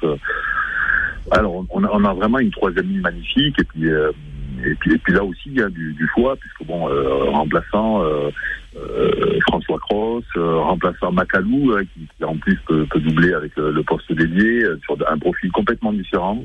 [1.31, 3.57] Alors, on a, vraiment une troisième ligne magnifique.
[3.61, 4.11] Et puis, euh,
[4.65, 8.03] et puis, là aussi, il y a du, du choix, puisque bon, euh, remplaçant
[9.49, 13.83] François Cross, euh, remplaçant Macalou, euh, qui, qui, en plus peut, peut doubler avec le,
[13.83, 16.43] poste dédié sur un profil complètement différent,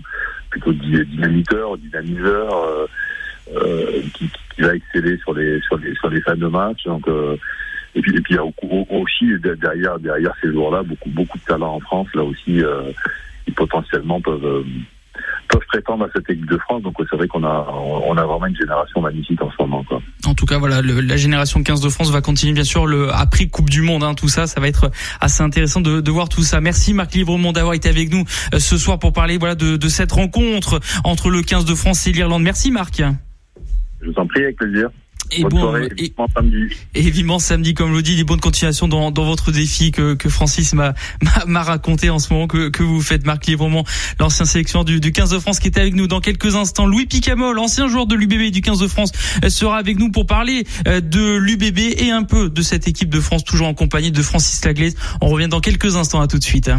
[0.50, 2.88] plutôt dynamiteur, dynamiseur,
[4.14, 6.84] qui, qui, va exceller sur les sur les sur les fins de match.
[6.86, 7.08] Donc
[7.96, 11.44] et puis, et puis il y a aussi derrière, derrière ces joueurs-là, beaucoup, beaucoup de
[11.44, 12.08] talent en France.
[12.14, 12.92] Là aussi, euh,
[13.48, 14.64] ils potentiellement peuvent, euh,
[15.48, 16.84] peuvent prétendre à cette équipe de France.
[16.84, 19.84] Donc c'est vrai qu'on a, on a vraiment une génération magnifique en ce moment.
[19.84, 20.02] Quoi.
[20.26, 23.14] En tout cas, voilà, le, la génération 15 de France va continuer bien sûr le
[23.14, 24.04] après Coupe du Monde.
[24.04, 26.62] Hein, tout ça, ça va être assez intéressant de, de voir tout ça.
[26.62, 29.88] Merci Marc Livremont d'avoir été avec nous euh, ce soir pour parler voilà de, de
[29.88, 32.44] cette rencontre entre le 15 de France et l'Irlande.
[32.44, 33.02] Merci Marc.
[34.02, 34.90] Je vous en prie, avec plaisir.
[35.32, 36.76] Et bon, et, samedi.
[36.96, 40.14] Et évidemment samedi, comme je le dis, des bonnes continuations dans, dans votre défi que,
[40.16, 40.94] que Francis m'a
[41.64, 43.86] raconté en ce moment que, que vous faites, Marc Livrement,
[44.20, 46.86] l'ancien sélectionneur du, du 15 de France qui était avec nous dans quelques instants.
[46.86, 49.12] Louis Picamol, l'ancien joueur de l'UBB du 15 de France,
[49.48, 53.20] sera avec nous pour parler euh, de l'UBB et un peu de cette équipe de
[53.20, 54.96] France, toujours en compagnie de Francis Laglaise.
[55.22, 56.20] On revient dans quelques instants.
[56.22, 56.70] À tout de suite.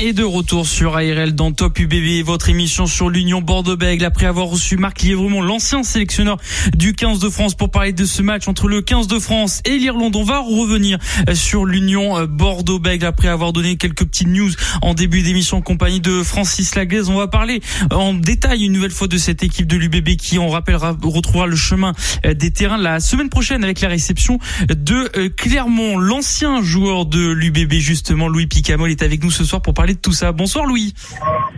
[0.00, 4.04] Et de retour sur ARL dans Top UBB, votre émission sur l'Union Bordeaux-Bègles.
[4.04, 6.36] Après avoir reçu Marc Lièvremont, l'ancien sélectionneur
[6.76, 9.76] du 15 de France, pour parler de ce match entre le 15 de France et
[9.76, 10.14] l'Irlande.
[10.14, 10.98] On va revenir
[11.34, 16.22] sur l'Union Bordeaux-Bègles après avoir donné quelques petites news en début d'émission en compagnie de
[16.22, 17.08] Francis Laglaise.
[17.08, 20.48] On va parler en détail une nouvelle fois de cette équipe de l'UBB qui, on
[20.48, 21.92] rappellera, retrouvera le chemin
[22.24, 25.98] des terrains la semaine prochaine avec la réception de Clermont.
[25.98, 30.00] L'ancien joueur de l'UBB, justement, Louis Picamol, est avec nous ce soir pour parler de
[30.00, 30.32] tout ça.
[30.32, 30.94] Bonsoir Louis.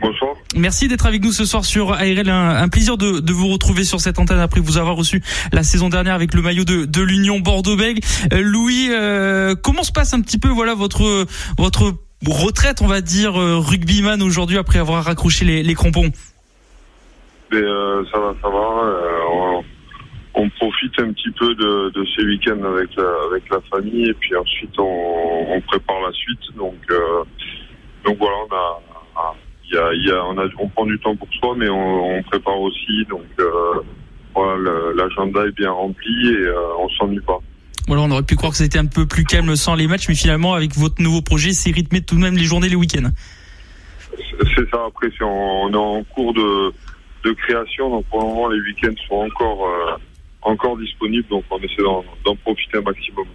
[0.01, 0.35] Bonsoir.
[0.57, 2.29] Merci d'être avec nous ce soir sur ARL.
[2.29, 5.89] Un, plaisir de, de, vous retrouver sur cette antenne après vous avoir reçu la saison
[5.89, 8.01] dernière avec le maillot de, de l'Union Bordeaux-Bègles.
[8.33, 11.95] Euh, Louis, euh, comment se passe un petit peu voilà votre votre
[12.27, 16.11] retraite, on va dire euh, rugbyman aujourd'hui après avoir raccroché les, les crampons?
[17.51, 17.65] Ben,
[18.13, 18.95] Ça va, ça va.
[19.33, 19.65] On,
[20.35, 24.15] on, profite un petit peu de, de ces week-ends avec la, avec la famille et
[24.15, 26.57] puis ensuite on, on prépare la suite.
[26.57, 26.77] Donc
[28.05, 29.35] donc voilà, on a,
[29.71, 32.23] y a, y a, on, a, on prend du temps pour soi, mais on, on
[32.25, 33.05] prépare aussi.
[33.09, 33.81] Donc euh,
[34.35, 37.39] voilà, l'agenda est bien rempli et euh, on s'ennuie pas.
[37.87, 40.15] Voilà, on aurait pu croire que c'était un peu plus calme sans les matchs, mais
[40.15, 43.11] finalement, avec votre nouveau projet, c'est rythmé tout de même les journées, les week-ends.
[44.39, 44.85] C'est ça.
[44.87, 46.73] Après, on est en cours de,
[47.25, 49.97] de création, donc pour le moment, les week-ends sont encore euh,
[50.43, 51.83] encore disponibles, donc on essaie
[52.25, 53.27] d'en profiter un maximum.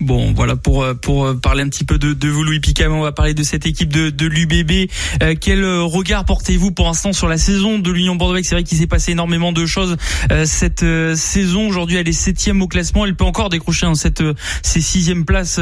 [0.00, 2.92] Bon, voilà pour euh, pour euh, parler un petit peu de, de vous, Louis Picam.
[2.92, 4.90] On va parler de cette équipe de, de l'UBB.
[5.22, 8.78] Euh, quel regard portez-vous pour l'instant sur la saison de l'Union Bordeaux C'est vrai qu'il
[8.78, 9.96] s'est passé énormément de choses
[10.44, 10.84] cette
[11.16, 11.68] saison.
[11.68, 13.06] Aujourd'hui, elle est septième au classement.
[13.06, 14.22] Elle peut encore décrocher hein, cette
[14.62, 15.60] ces sixième places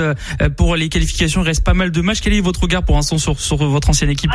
[0.57, 1.43] pour les qualifications.
[1.43, 2.21] Il reste pas mal de matchs.
[2.21, 4.33] Quel est votre regard pour l'instant sur sur votre ancienne équipe?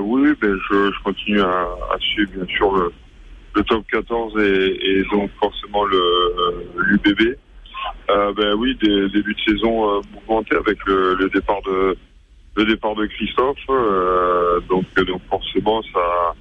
[0.00, 2.92] Oui, ben je, je continue à, à, suivre bien sûr le,
[3.54, 6.00] le top 14 et, et donc forcément le
[6.78, 7.36] l'UBB.
[8.10, 11.96] Euh, ben oui, début de saison euh, mouvementé avec le, départ de
[12.56, 13.58] le départ de Christophe.
[13.68, 16.34] Euh, donc, donc forcément, ça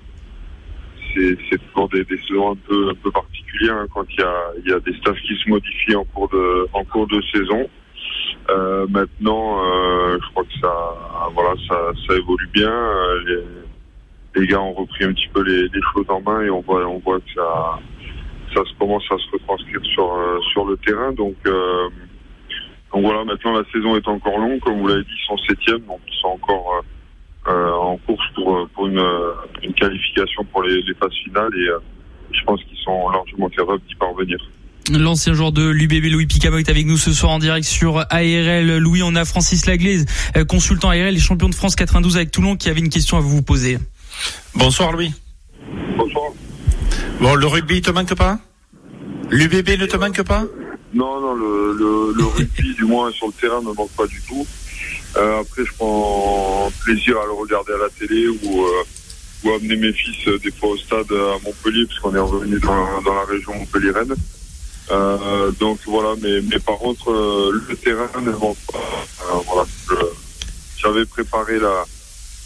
[1.13, 4.51] c'est, toujours des, des saisons un peu un peu particulières hein, quand il y a
[4.63, 7.67] il y a des staffs qui se modifient en cours de en cours de saison.
[8.49, 10.73] Euh, maintenant, euh, je crois que ça
[11.33, 12.73] voilà ça ça évolue bien.
[13.25, 16.61] Les, les gars ont repris un petit peu les, les choses en main et on
[16.61, 17.79] voit on voit que ça
[18.57, 21.11] ça se commence à se retranscrire sur euh, sur le terrain.
[21.13, 21.89] Donc euh,
[22.93, 25.81] donc voilà, maintenant la saison est encore longue, comme vous l'avez dit, ils sont septième,
[25.81, 26.83] donc ils sont encore
[27.47, 29.05] euh, en course pour pour une,
[29.63, 31.67] une qualification pour les, les phases finales et
[32.31, 34.37] je pense qu'ils sont largement capables d'y parvenir.
[34.89, 38.77] L'ancien joueur de l'UBB Louis Picamo est avec nous ce soir en direct sur ARL.
[38.77, 40.05] Louis, on a Francis Laglaise,
[40.47, 43.41] consultant ARL et champion de France 92 avec Toulon, qui avait une question à vous
[43.41, 43.79] poser.
[44.55, 45.11] Bonsoir Louis.
[45.97, 46.31] Bonsoir.
[47.19, 48.39] Bon, le rugby te manque pas?
[49.29, 50.43] L'UBB ne te manque pas?
[50.93, 54.21] Non, non, le, le, le rugby, du moins sur le terrain, ne manque pas du
[54.21, 54.45] tout.
[55.17, 58.83] Euh, après, je prends plaisir à le regarder à la télé ou, euh,
[59.43, 63.01] ou amener mes fils euh, des fois au stade à Montpellier, puisqu'on est revenu dans,
[63.01, 64.15] dans la région Montpellier-Rennes.
[64.91, 68.77] Euh, donc voilà, mais, mais par contre, euh, le terrain ne manque pas.
[68.77, 69.65] Euh, voilà,
[70.77, 71.83] j'avais préparé la,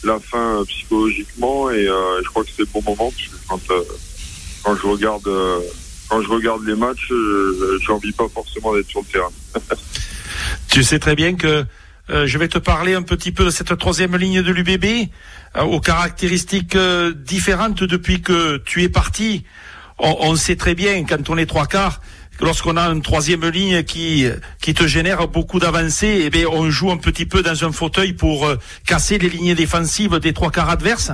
[0.03, 3.59] la fin psychologiquement et je crois que c'est le bon moment, puisque quand
[4.63, 5.59] quand je regarde euh,
[6.09, 9.31] quand je regarde les matchs, euh, j'ai envie pas forcément d'être sur le terrain.
[10.67, 11.65] tu sais très bien que
[12.09, 15.09] euh, je vais te parler un petit peu de cette troisième ligne de l'UBB,
[15.61, 16.77] aux caractéristiques
[17.25, 19.43] différentes depuis que tu es parti.
[19.99, 22.01] On, sait très bien, quand on est trois quarts,
[22.39, 24.25] lorsqu'on a une troisième ligne qui
[24.61, 28.13] qui te génère beaucoup d'avancées, eh bien, on joue un petit peu dans un fauteuil
[28.13, 28.49] pour
[28.85, 31.11] casser les lignes défensives des trois quarts adverses.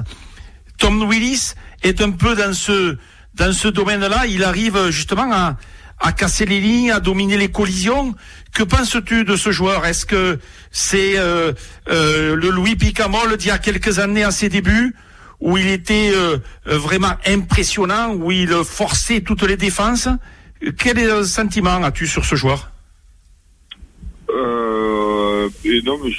[0.78, 2.98] Tom Willis est un peu dans ce
[3.38, 8.16] dans ce domaine-là, il arrive justement à, casser les lignes, à dominer les collisions.
[8.54, 9.86] Que penses-tu de ce joueur?
[9.86, 10.40] Est-ce que
[10.72, 11.54] c'est euh,
[11.90, 14.96] euh, le Louis Picamol d'il y a quelques années à ses débuts,
[15.40, 20.10] où il était euh, vraiment impressionnant, où il forçait toutes les défenses?
[20.80, 22.72] Quel sentiment as-tu sur ce joueur?
[24.30, 25.50] Euh,
[25.86, 26.12] non, mais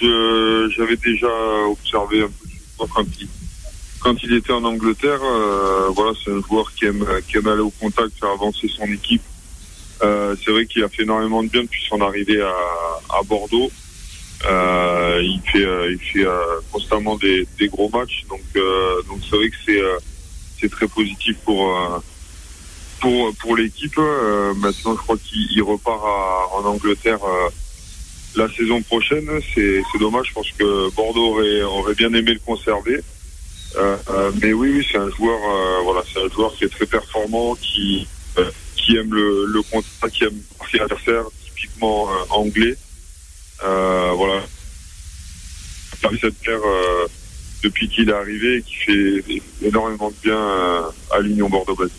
[0.70, 1.28] j'avais déjà
[1.68, 2.28] observé un
[2.78, 3.04] peu quand
[4.09, 5.21] quand il était en Angleterre.
[5.23, 9.21] Euh, voilà, c'est un joueur qui aime, aller au contact, faire avancer son équipe.
[10.03, 13.71] Euh, c'est vrai qu'il a fait énormément de bien depuis son arrivée à, Bordeaux.
[14.47, 16.27] Euh, il fait,
[16.73, 19.57] constamment des, gros matchs, donc c'est vrai que
[20.59, 22.03] c'est très positif pour
[23.59, 23.99] l'équipe.
[24.57, 26.03] maintenant, je crois qu'il repart
[26.55, 27.21] en Angleterre
[28.37, 29.29] la saison prochaine.
[29.55, 30.29] C'est dommage.
[30.29, 33.03] Je pense que Bordeaux aurait bien aimé le conserver.
[33.76, 37.54] Euh, mais oui, c'est un joueur, euh, voilà, c'est un joueur qui est très performant,
[37.57, 38.07] qui
[38.76, 39.61] qui aime le, le
[40.11, 40.40] qui aime
[40.72, 42.76] l'adversaire, typiquement anglais.
[43.64, 44.42] Euh, voilà.
[46.20, 47.07] cette paire euh,
[47.62, 51.90] depuis qu'il est arrivé qui fait énormément de bien euh, à l'Union Bordeaux-Bègles.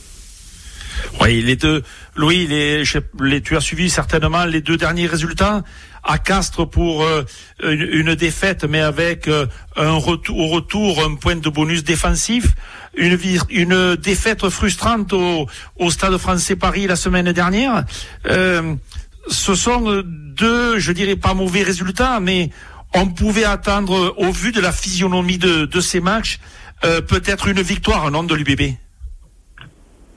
[1.22, 1.82] Oui, les deux,
[2.20, 2.84] Louis, les,
[3.22, 5.64] les, tu as suivi certainement les deux derniers résultats
[6.04, 7.24] à Castres pour euh,
[7.64, 9.46] une, défaite, mais avec euh,
[9.78, 12.48] un retour, au retour un point de bonus défensif,
[12.98, 13.18] une,
[13.50, 17.86] une défaite frustrante au, au Stade Français Paris la semaine dernière.
[18.26, 18.76] Euh,
[19.30, 22.50] ce sont deux, je dirais pas mauvais résultats, mais
[22.94, 26.40] on pouvait attendre, au vu de la physionomie de, de ces matchs,
[26.82, 28.74] peut-être une victoire, non, de l'UBB.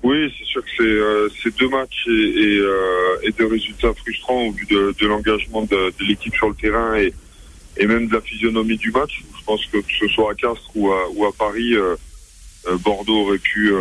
[0.03, 4.53] Oui, c'est sûr que c'est euh, deux matchs et, euh, et, des résultats frustrants au
[4.53, 7.13] vu de, de l'engagement de, de l'équipe sur le terrain et,
[7.77, 9.23] et même de la physionomie du match.
[9.39, 11.95] Je pense que que ce soit à Castres ou à, ou à Paris, euh,
[12.67, 13.73] euh Bordeaux aurait pu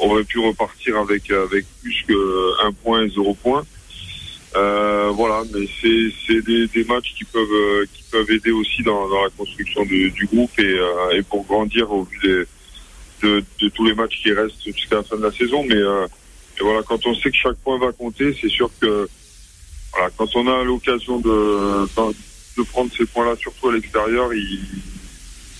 [0.00, 3.64] aurait pu repartir avec avec plus que un point et zéro point.
[4.56, 9.06] Euh, voilà, mais c'est des, des, matchs qui peuvent euh, qui peuvent aider aussi dans,
[9.08, 12.44] dans la construction du, du groupe et, euh, et, pour grandir au vu des,
[13.22, 15.64] de, de, tous les matchs qui restent jusqu'à la fin de la saison.
[15.64, 16.06] Mais euh,
[16.58, 19.08] et voilà, quand on sait que chaque point va compter, c'est sûr que
[19.92, 24.28] voilà, quand on a l'occasion de, de prendre ces points-là, surtout à l'extérieur,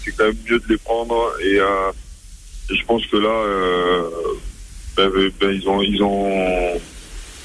[0.04, 1.32] c'est quand même mieux de les prendre.
[1.42, 4.10] Et, et je pense que là,
[4.96, 6.80] ben, ben, ils ont ils ont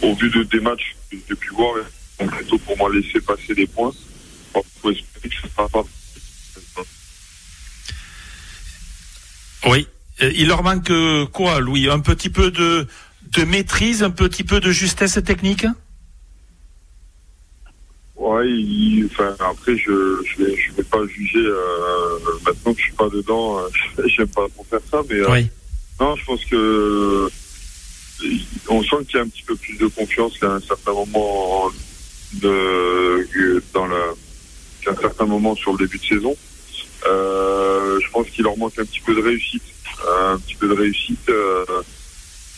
[0.01, 1.75] au vu de, des matchs que j'ai pu voir,
[2.19, 3.93] donc plutôt pour moi laisser passer des points.
[9.65, 11.89] Oui, euh, il leur manque euh, quoi, Louis?
[11.89, 12.87] Un petit peu de,
[13.31, 15.65] de maîtrise, un petit peu de justesse technique?
[18.15, 21.39] Oui, enfin, après, je ne vais, je vais pas juger.
[21.39, 23.59] Euh, maintenant que je suis pas dedans,
[24.05, 25.49] j'aime pas trop faire ça, mais oui.
[25.99, 27.29] non, je pense que
[28.69, 31.69] on sent qu'il y a un petit peu plus de confiance qu'à un certain moment
[32.33, 34.13] de, dans la,
[34.81, 36.35] qu'à un certain moment sur le début de saison.
[37.05, 39.63] Euh, je pense qu'il leur manque un petit peu de réussite,
[40.07, 41.29] un petit peu de réussite.
[41.29, 41.65] Euh,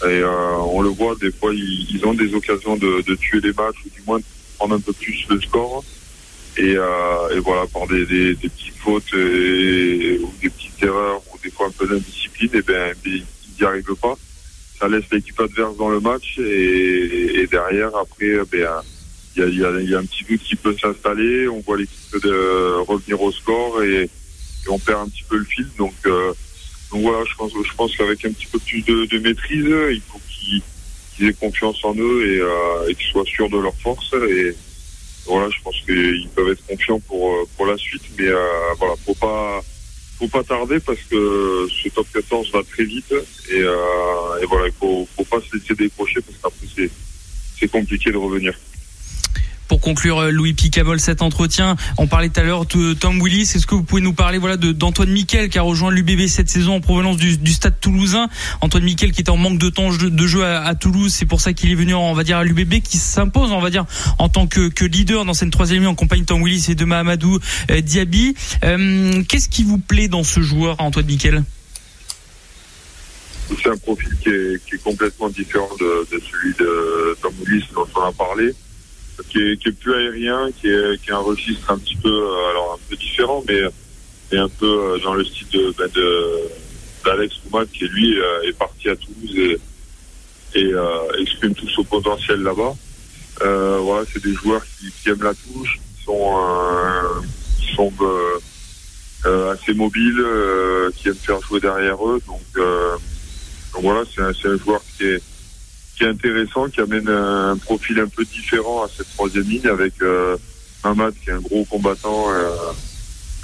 [0.03, 3.53] et euh, on le voit, des fois, ils, ont des occasions de, de, tuer les
[3.53, 4.25] matchs ou du moins de
[4.57, 5.83] prendre un peu plus le score.
[6.57, 11.21] Et, euh, et voilà, par des, des, des petites fautes et, ou des petites erreurs
[11.33, 13.23] ou des fois un peu d'indiscipline, et ben ils
[13.59, 14.15] n'y arrivent pas
[14.79, 18.69] ça laisse l'équipe adverse dans le match et, et derrière après ben
[19.35, 22.23] il y a, y, y a, un petit doute qui peut s'installer on voit l'équipe
[22.87, 24.09] revenir au score et, et,
[24.69, 26.33] on perd un petit peu le fil donc euh,
[26.95, 30.19] donc voilà je pense je pense qu'avec un petit peu plus de, maîtrise il faut
[30.29, 30.61] qu'ils
[31.17, 34.13] qu aient confiance en eux et, euh, et qu'ils soient sûrs de leur force.
[34.13, 34.55] Et
[35.25, 38.03] voilà je pense qu'ils peuvent être confiants pour pour la suite.
[38.17, 38.39] Mais euh,
[38.79, 39.61] voilà faut pas
[40.17, 43.13] faut pas tarder parce que ce top 14 va très vite.
[43.51, 46.89] Et, euh, et voilà, il faut, faut pas se laisser décrocher parce qu'après
[47.59, 48.53] c'est compliqué de revenir.
[49.75, 53.41] Pour conclure, euh, Louis Picamol, cet entretien, on parlait tout à l'heure de Tom Willis.
[53.41, 56.75] Est-ce que vous pouvez nous parler voilà d'Antoine Miquel qui a rejoint l'UBB cette saison
[56.75, 58.29] en provenance du, Stade Toulousain?
[58.61, 61.51] Antoine Miquel qui était en manque de temps de jeu à, Toulouse, c'est pour ça
[61.51, 63.83] qu'il est venu, on va dire, à l'UBB, qui s'impose, on va dire,
[64.17, 66.85] en tant que, leader dans cette troisième ligne en compagnie de Tom Willis et de
[66.85, 68.33] Mahamadou euh, Diaby.
[68.63, 71.43] Euh, Qu'est-ce qui vous plaît dans ce joueur, Antoine Miquel?
[73.61, 77.65] C'est un profil qui est, qui est, complètement différent de, de celui de Tom Willis
[77.75, 78.53] dont on a parlé
[79.29, 82.09] qui est, qui est plus aérien, qui est, qui est un registre un petit peu,
[82.09, 83.61] euh, alors un peu différent, mais,
[84.31, 86.39] mais un peu euh, dans le style de, ben de
[87.03, 90.71] d'Alex Roumat, qui lui euh, est parti à Toulouse et, et
[91.19, 92.75] exprime tout son potentiel là-bas.
[93.41, 97.21] Euh, voilà, c'est des joueurs qui, qui, aiment la touche, qui sont, euh,
[97.59, 100.23] qui sont euh, assez mobiles,
[100.95, 102.21] qui aiment faire jouer derrière eux.
[102.25, 105.21] Donc, donc voilà, c'est un, un joueur qui est
[105.95, 109.93] qui est intéressant, qui amène un profil un peu différent à cette troisième ligne avec
[110.01, 110.35] euh,
[110.83, 112.49] Mamad qui est un gros combattant euh,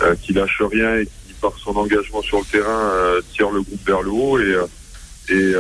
[0.02, 3.62] euh, qui lâche rien et qui par son engagement sur le terrain euh, tire le
[3.62, 4.56] groupe vers le haut et
[5.30, 5.54] et,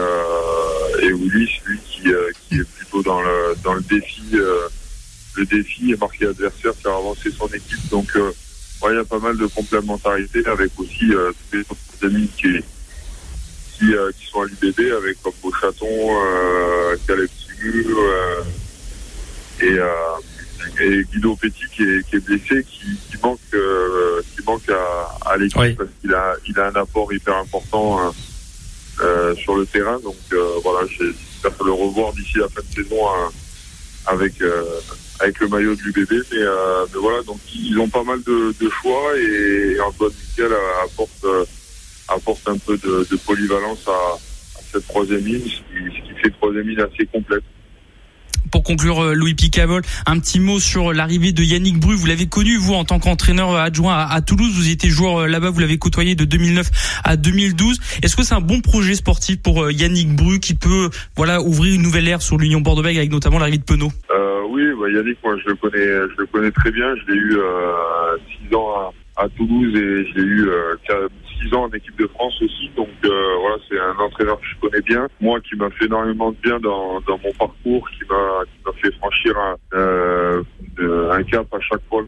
[1.03, 5.95] et Willis, lui, qui, qui est plutôt dans le, dans le défi, le défi et
[5.95, 7.87] marqué adversaire, faire avancer son équipe.
[7.89, 12.59] Donc, il y a pas mal de complémentarité avec aussi tous les autres amis qui,
[13.81, 13.87] qui,
[14.19, 16.09] qui sont à l'UBB, avec comme Beauchaton,
[17.07, 17.85] Caleb Simu,
[19.61, 19.77] et,
[20.79, 25.29] et Guido Petit qui est, qui est blessé, qui, qui manque, euh, qui manque à,
[25.31, 28.11] à l'équipe parce qu'il a, il a un apport hyper important euh,
[29.01, 29.99] euh sur le terrain.
[29.99, 33.07] Donc euh, voilà, j'espère le revoir d'ici la fin de saison
[34.07, 34.33] avec
[35.19, 36.11] avec le maillot de l'UBB.
[36.11, 36.37] Mais,
[36.93, 40.51] mais, voilà, donc ils ont pas mal de, de choix et, Antoine Michel
[40.83, 41.25] apporte
[42.15, 46.21] apporte un peu de, de polyvalence à, à, cette troisième ligne, ce qui, ce qui
[46.21, 47.43] fait troisième ligne assez complète
[48.51, 51.95] pour conclure, euh, Louis Picabol, un petit mot sur l'arrivée de Yannick Bru.
[51.95, 54.51] Vous l'avez connu, vous, en tant qu'entraîneur adjoint à, Toulouse.
[54.53, 57.79] Vous étiez joueur euh, là-bas, vous l'avez côtoyé de 2009 à 2012.
[58.03, 61.73] Est-ce que c'est un bon projet sportif pour euh, Yannick Bru qui peut voilà ouvrir
[61.73, 63.91] une nouvelle ère sur l'Union Bordeaux-Bègles avec notamment l'arrivée de Penaud?
[64.11, 66.93] Euh, Oui, bah, Yannick, moi je le connais, je le connais très bien.
[66.95, 70.75] Je l'ai eu euh, six ans à à Toulouse et j'ai eu euh,
[71.41, 72.69] 6 ans en équipe de France aussi.
[72.75, 75.07] Donc euh, voilà, c'est un entraîneur que je connais bien.
[75.19, 79.55] Moi, qui m'a fait énormément de bien dans, mon parcours, qui m'a fait franchir un,
[79.73, 80.43] euh,
[81.11, 82.03] un cap à chaque fois.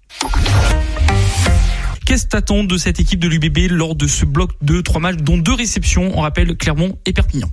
[2.05, 5.17] Qu'est-ce que t'attends de cette équipe de l'UBB lors de ce bloc de trois matchs,
[5.17, 7.47] dont deux réceptions, on rappelle Clermont et Perpignan?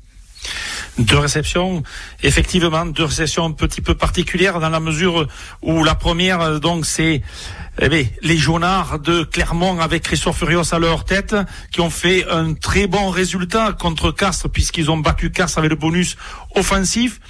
[0.99, 1.83] Deux réceptions,
[2.23, 5.27] effectivement, deux réceptions un petit peu particulières dans la mesure
[5.63, 7.23] où la première, donc, c'est
[7.81, 11.35] eh les jaunards de Clermont avec Christophe Furios à leur tête,
[11.73, 15.77] qui ont fait un très bon résultat contre Castres, puisqu'ils ont battu Castres avec le
[15.77, 16.17] bonus
[16.55, 17.21] offensif.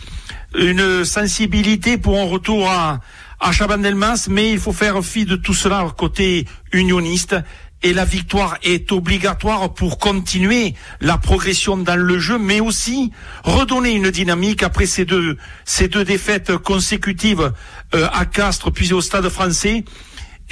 [0.58, 3.00] Une sensibilité pour un retour à,
[3.38, 7.36] à Chabandelmas, mais il faut faire fi de tout cela côté unioniste
[7.82, 13.10] et la victoire est obligatoire pour continuer la progression dans le jeu, mais aussi
[13.42, 17.52] redonner une dynamique après ces deux, ces deux défaites consécutives
[17.94, 19.84] euh, à Castres puis au Stade français.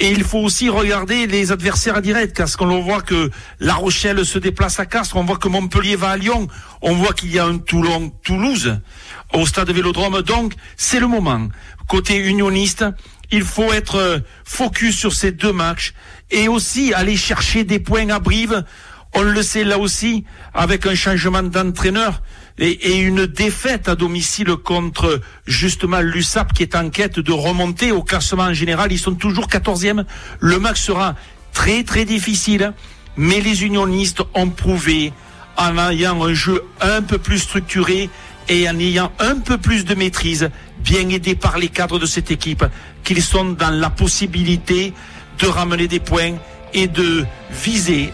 [0.01, 4.39] Et il faut aussi regarder les adversaires directs, parce qu'on voit que La Rochelle se
[4.39, 6.47] déplace à Castres, on voit que Montpellier va à Lyon,
[6.81, 8.79] on voit qu'il y a un Toulon-Toulouse
[9.33, 10.21] au stade Vélodrome.
[10.21, 11.49] Donc, c'est le moment.
[11.89, 12.85] Côté unioniste,
[13.29, 15.93] il faut être euh, focus sur ces deux matchs
[16.31, 18.63] et aussi aller chercher des points à Brive.
[19.15, 20.23] On le sait là aussi,
[20.53, 22.21] avec un changement d'entraîneur
[22.59, 28.03] et, une défaite à domicile contre justement l'USAP qui est en quête de remonter au
[28.03, 28.91] classement en général.
[28.91, 30.05] Ils sont toujours 14e.
[30.39, 31.15] Le match sera
[31.53, 32.73] très très difficile,
[33.17, 35.13] mais les unionistes ont prouvé
[35.57, 38.09] en ayant un jeu un peu plus structuré
[38.47, 40.49] et en ayant un peu plus de maîtrise,
[40.79, 42.65] bien aidés par les cadres de cette équipe,
[43.03, 44.93] qu'ils sont dans la possibilité
[45.39, 46.33] de ramener des points
[46.73, 48.11] et de viser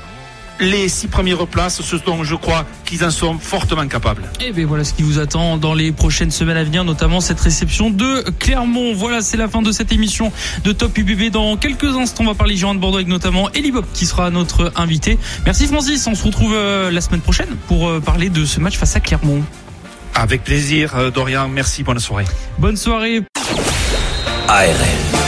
[0.59, 4.23] les six premières places, ce dont je crois qu'ils en sont fortement capables.
[4.39, 7.19] Et eh bien voilà ce qui vous attend dans les prochaines semaines à venir, notamment
[7.19, 8.93] cette réception de Clermont.
[8.93, 10.31] Voilà, c'est la fin de cette émission
[10.63, 11.31] de Top UBB.
[11.31, 14.29] Dans quelques instants, on va parler Girondins de Bordeaux avec notamment Eli Bob qui sera
[14.29, 15.17] notre invité.
[15.45, 18.77] Merci Francis, on se retrouve euh, la semaine prochaine pour euh, parler de ce match
[18.77, 19.43] face à Clermont.
[20.13, 21.49] Avec plaisir, euh, Dorian.
[21.49, 22.25] Merci, bonne soirée.
[22.57, 23.23] Bonne soirée.
[24.47, 25.24] ARL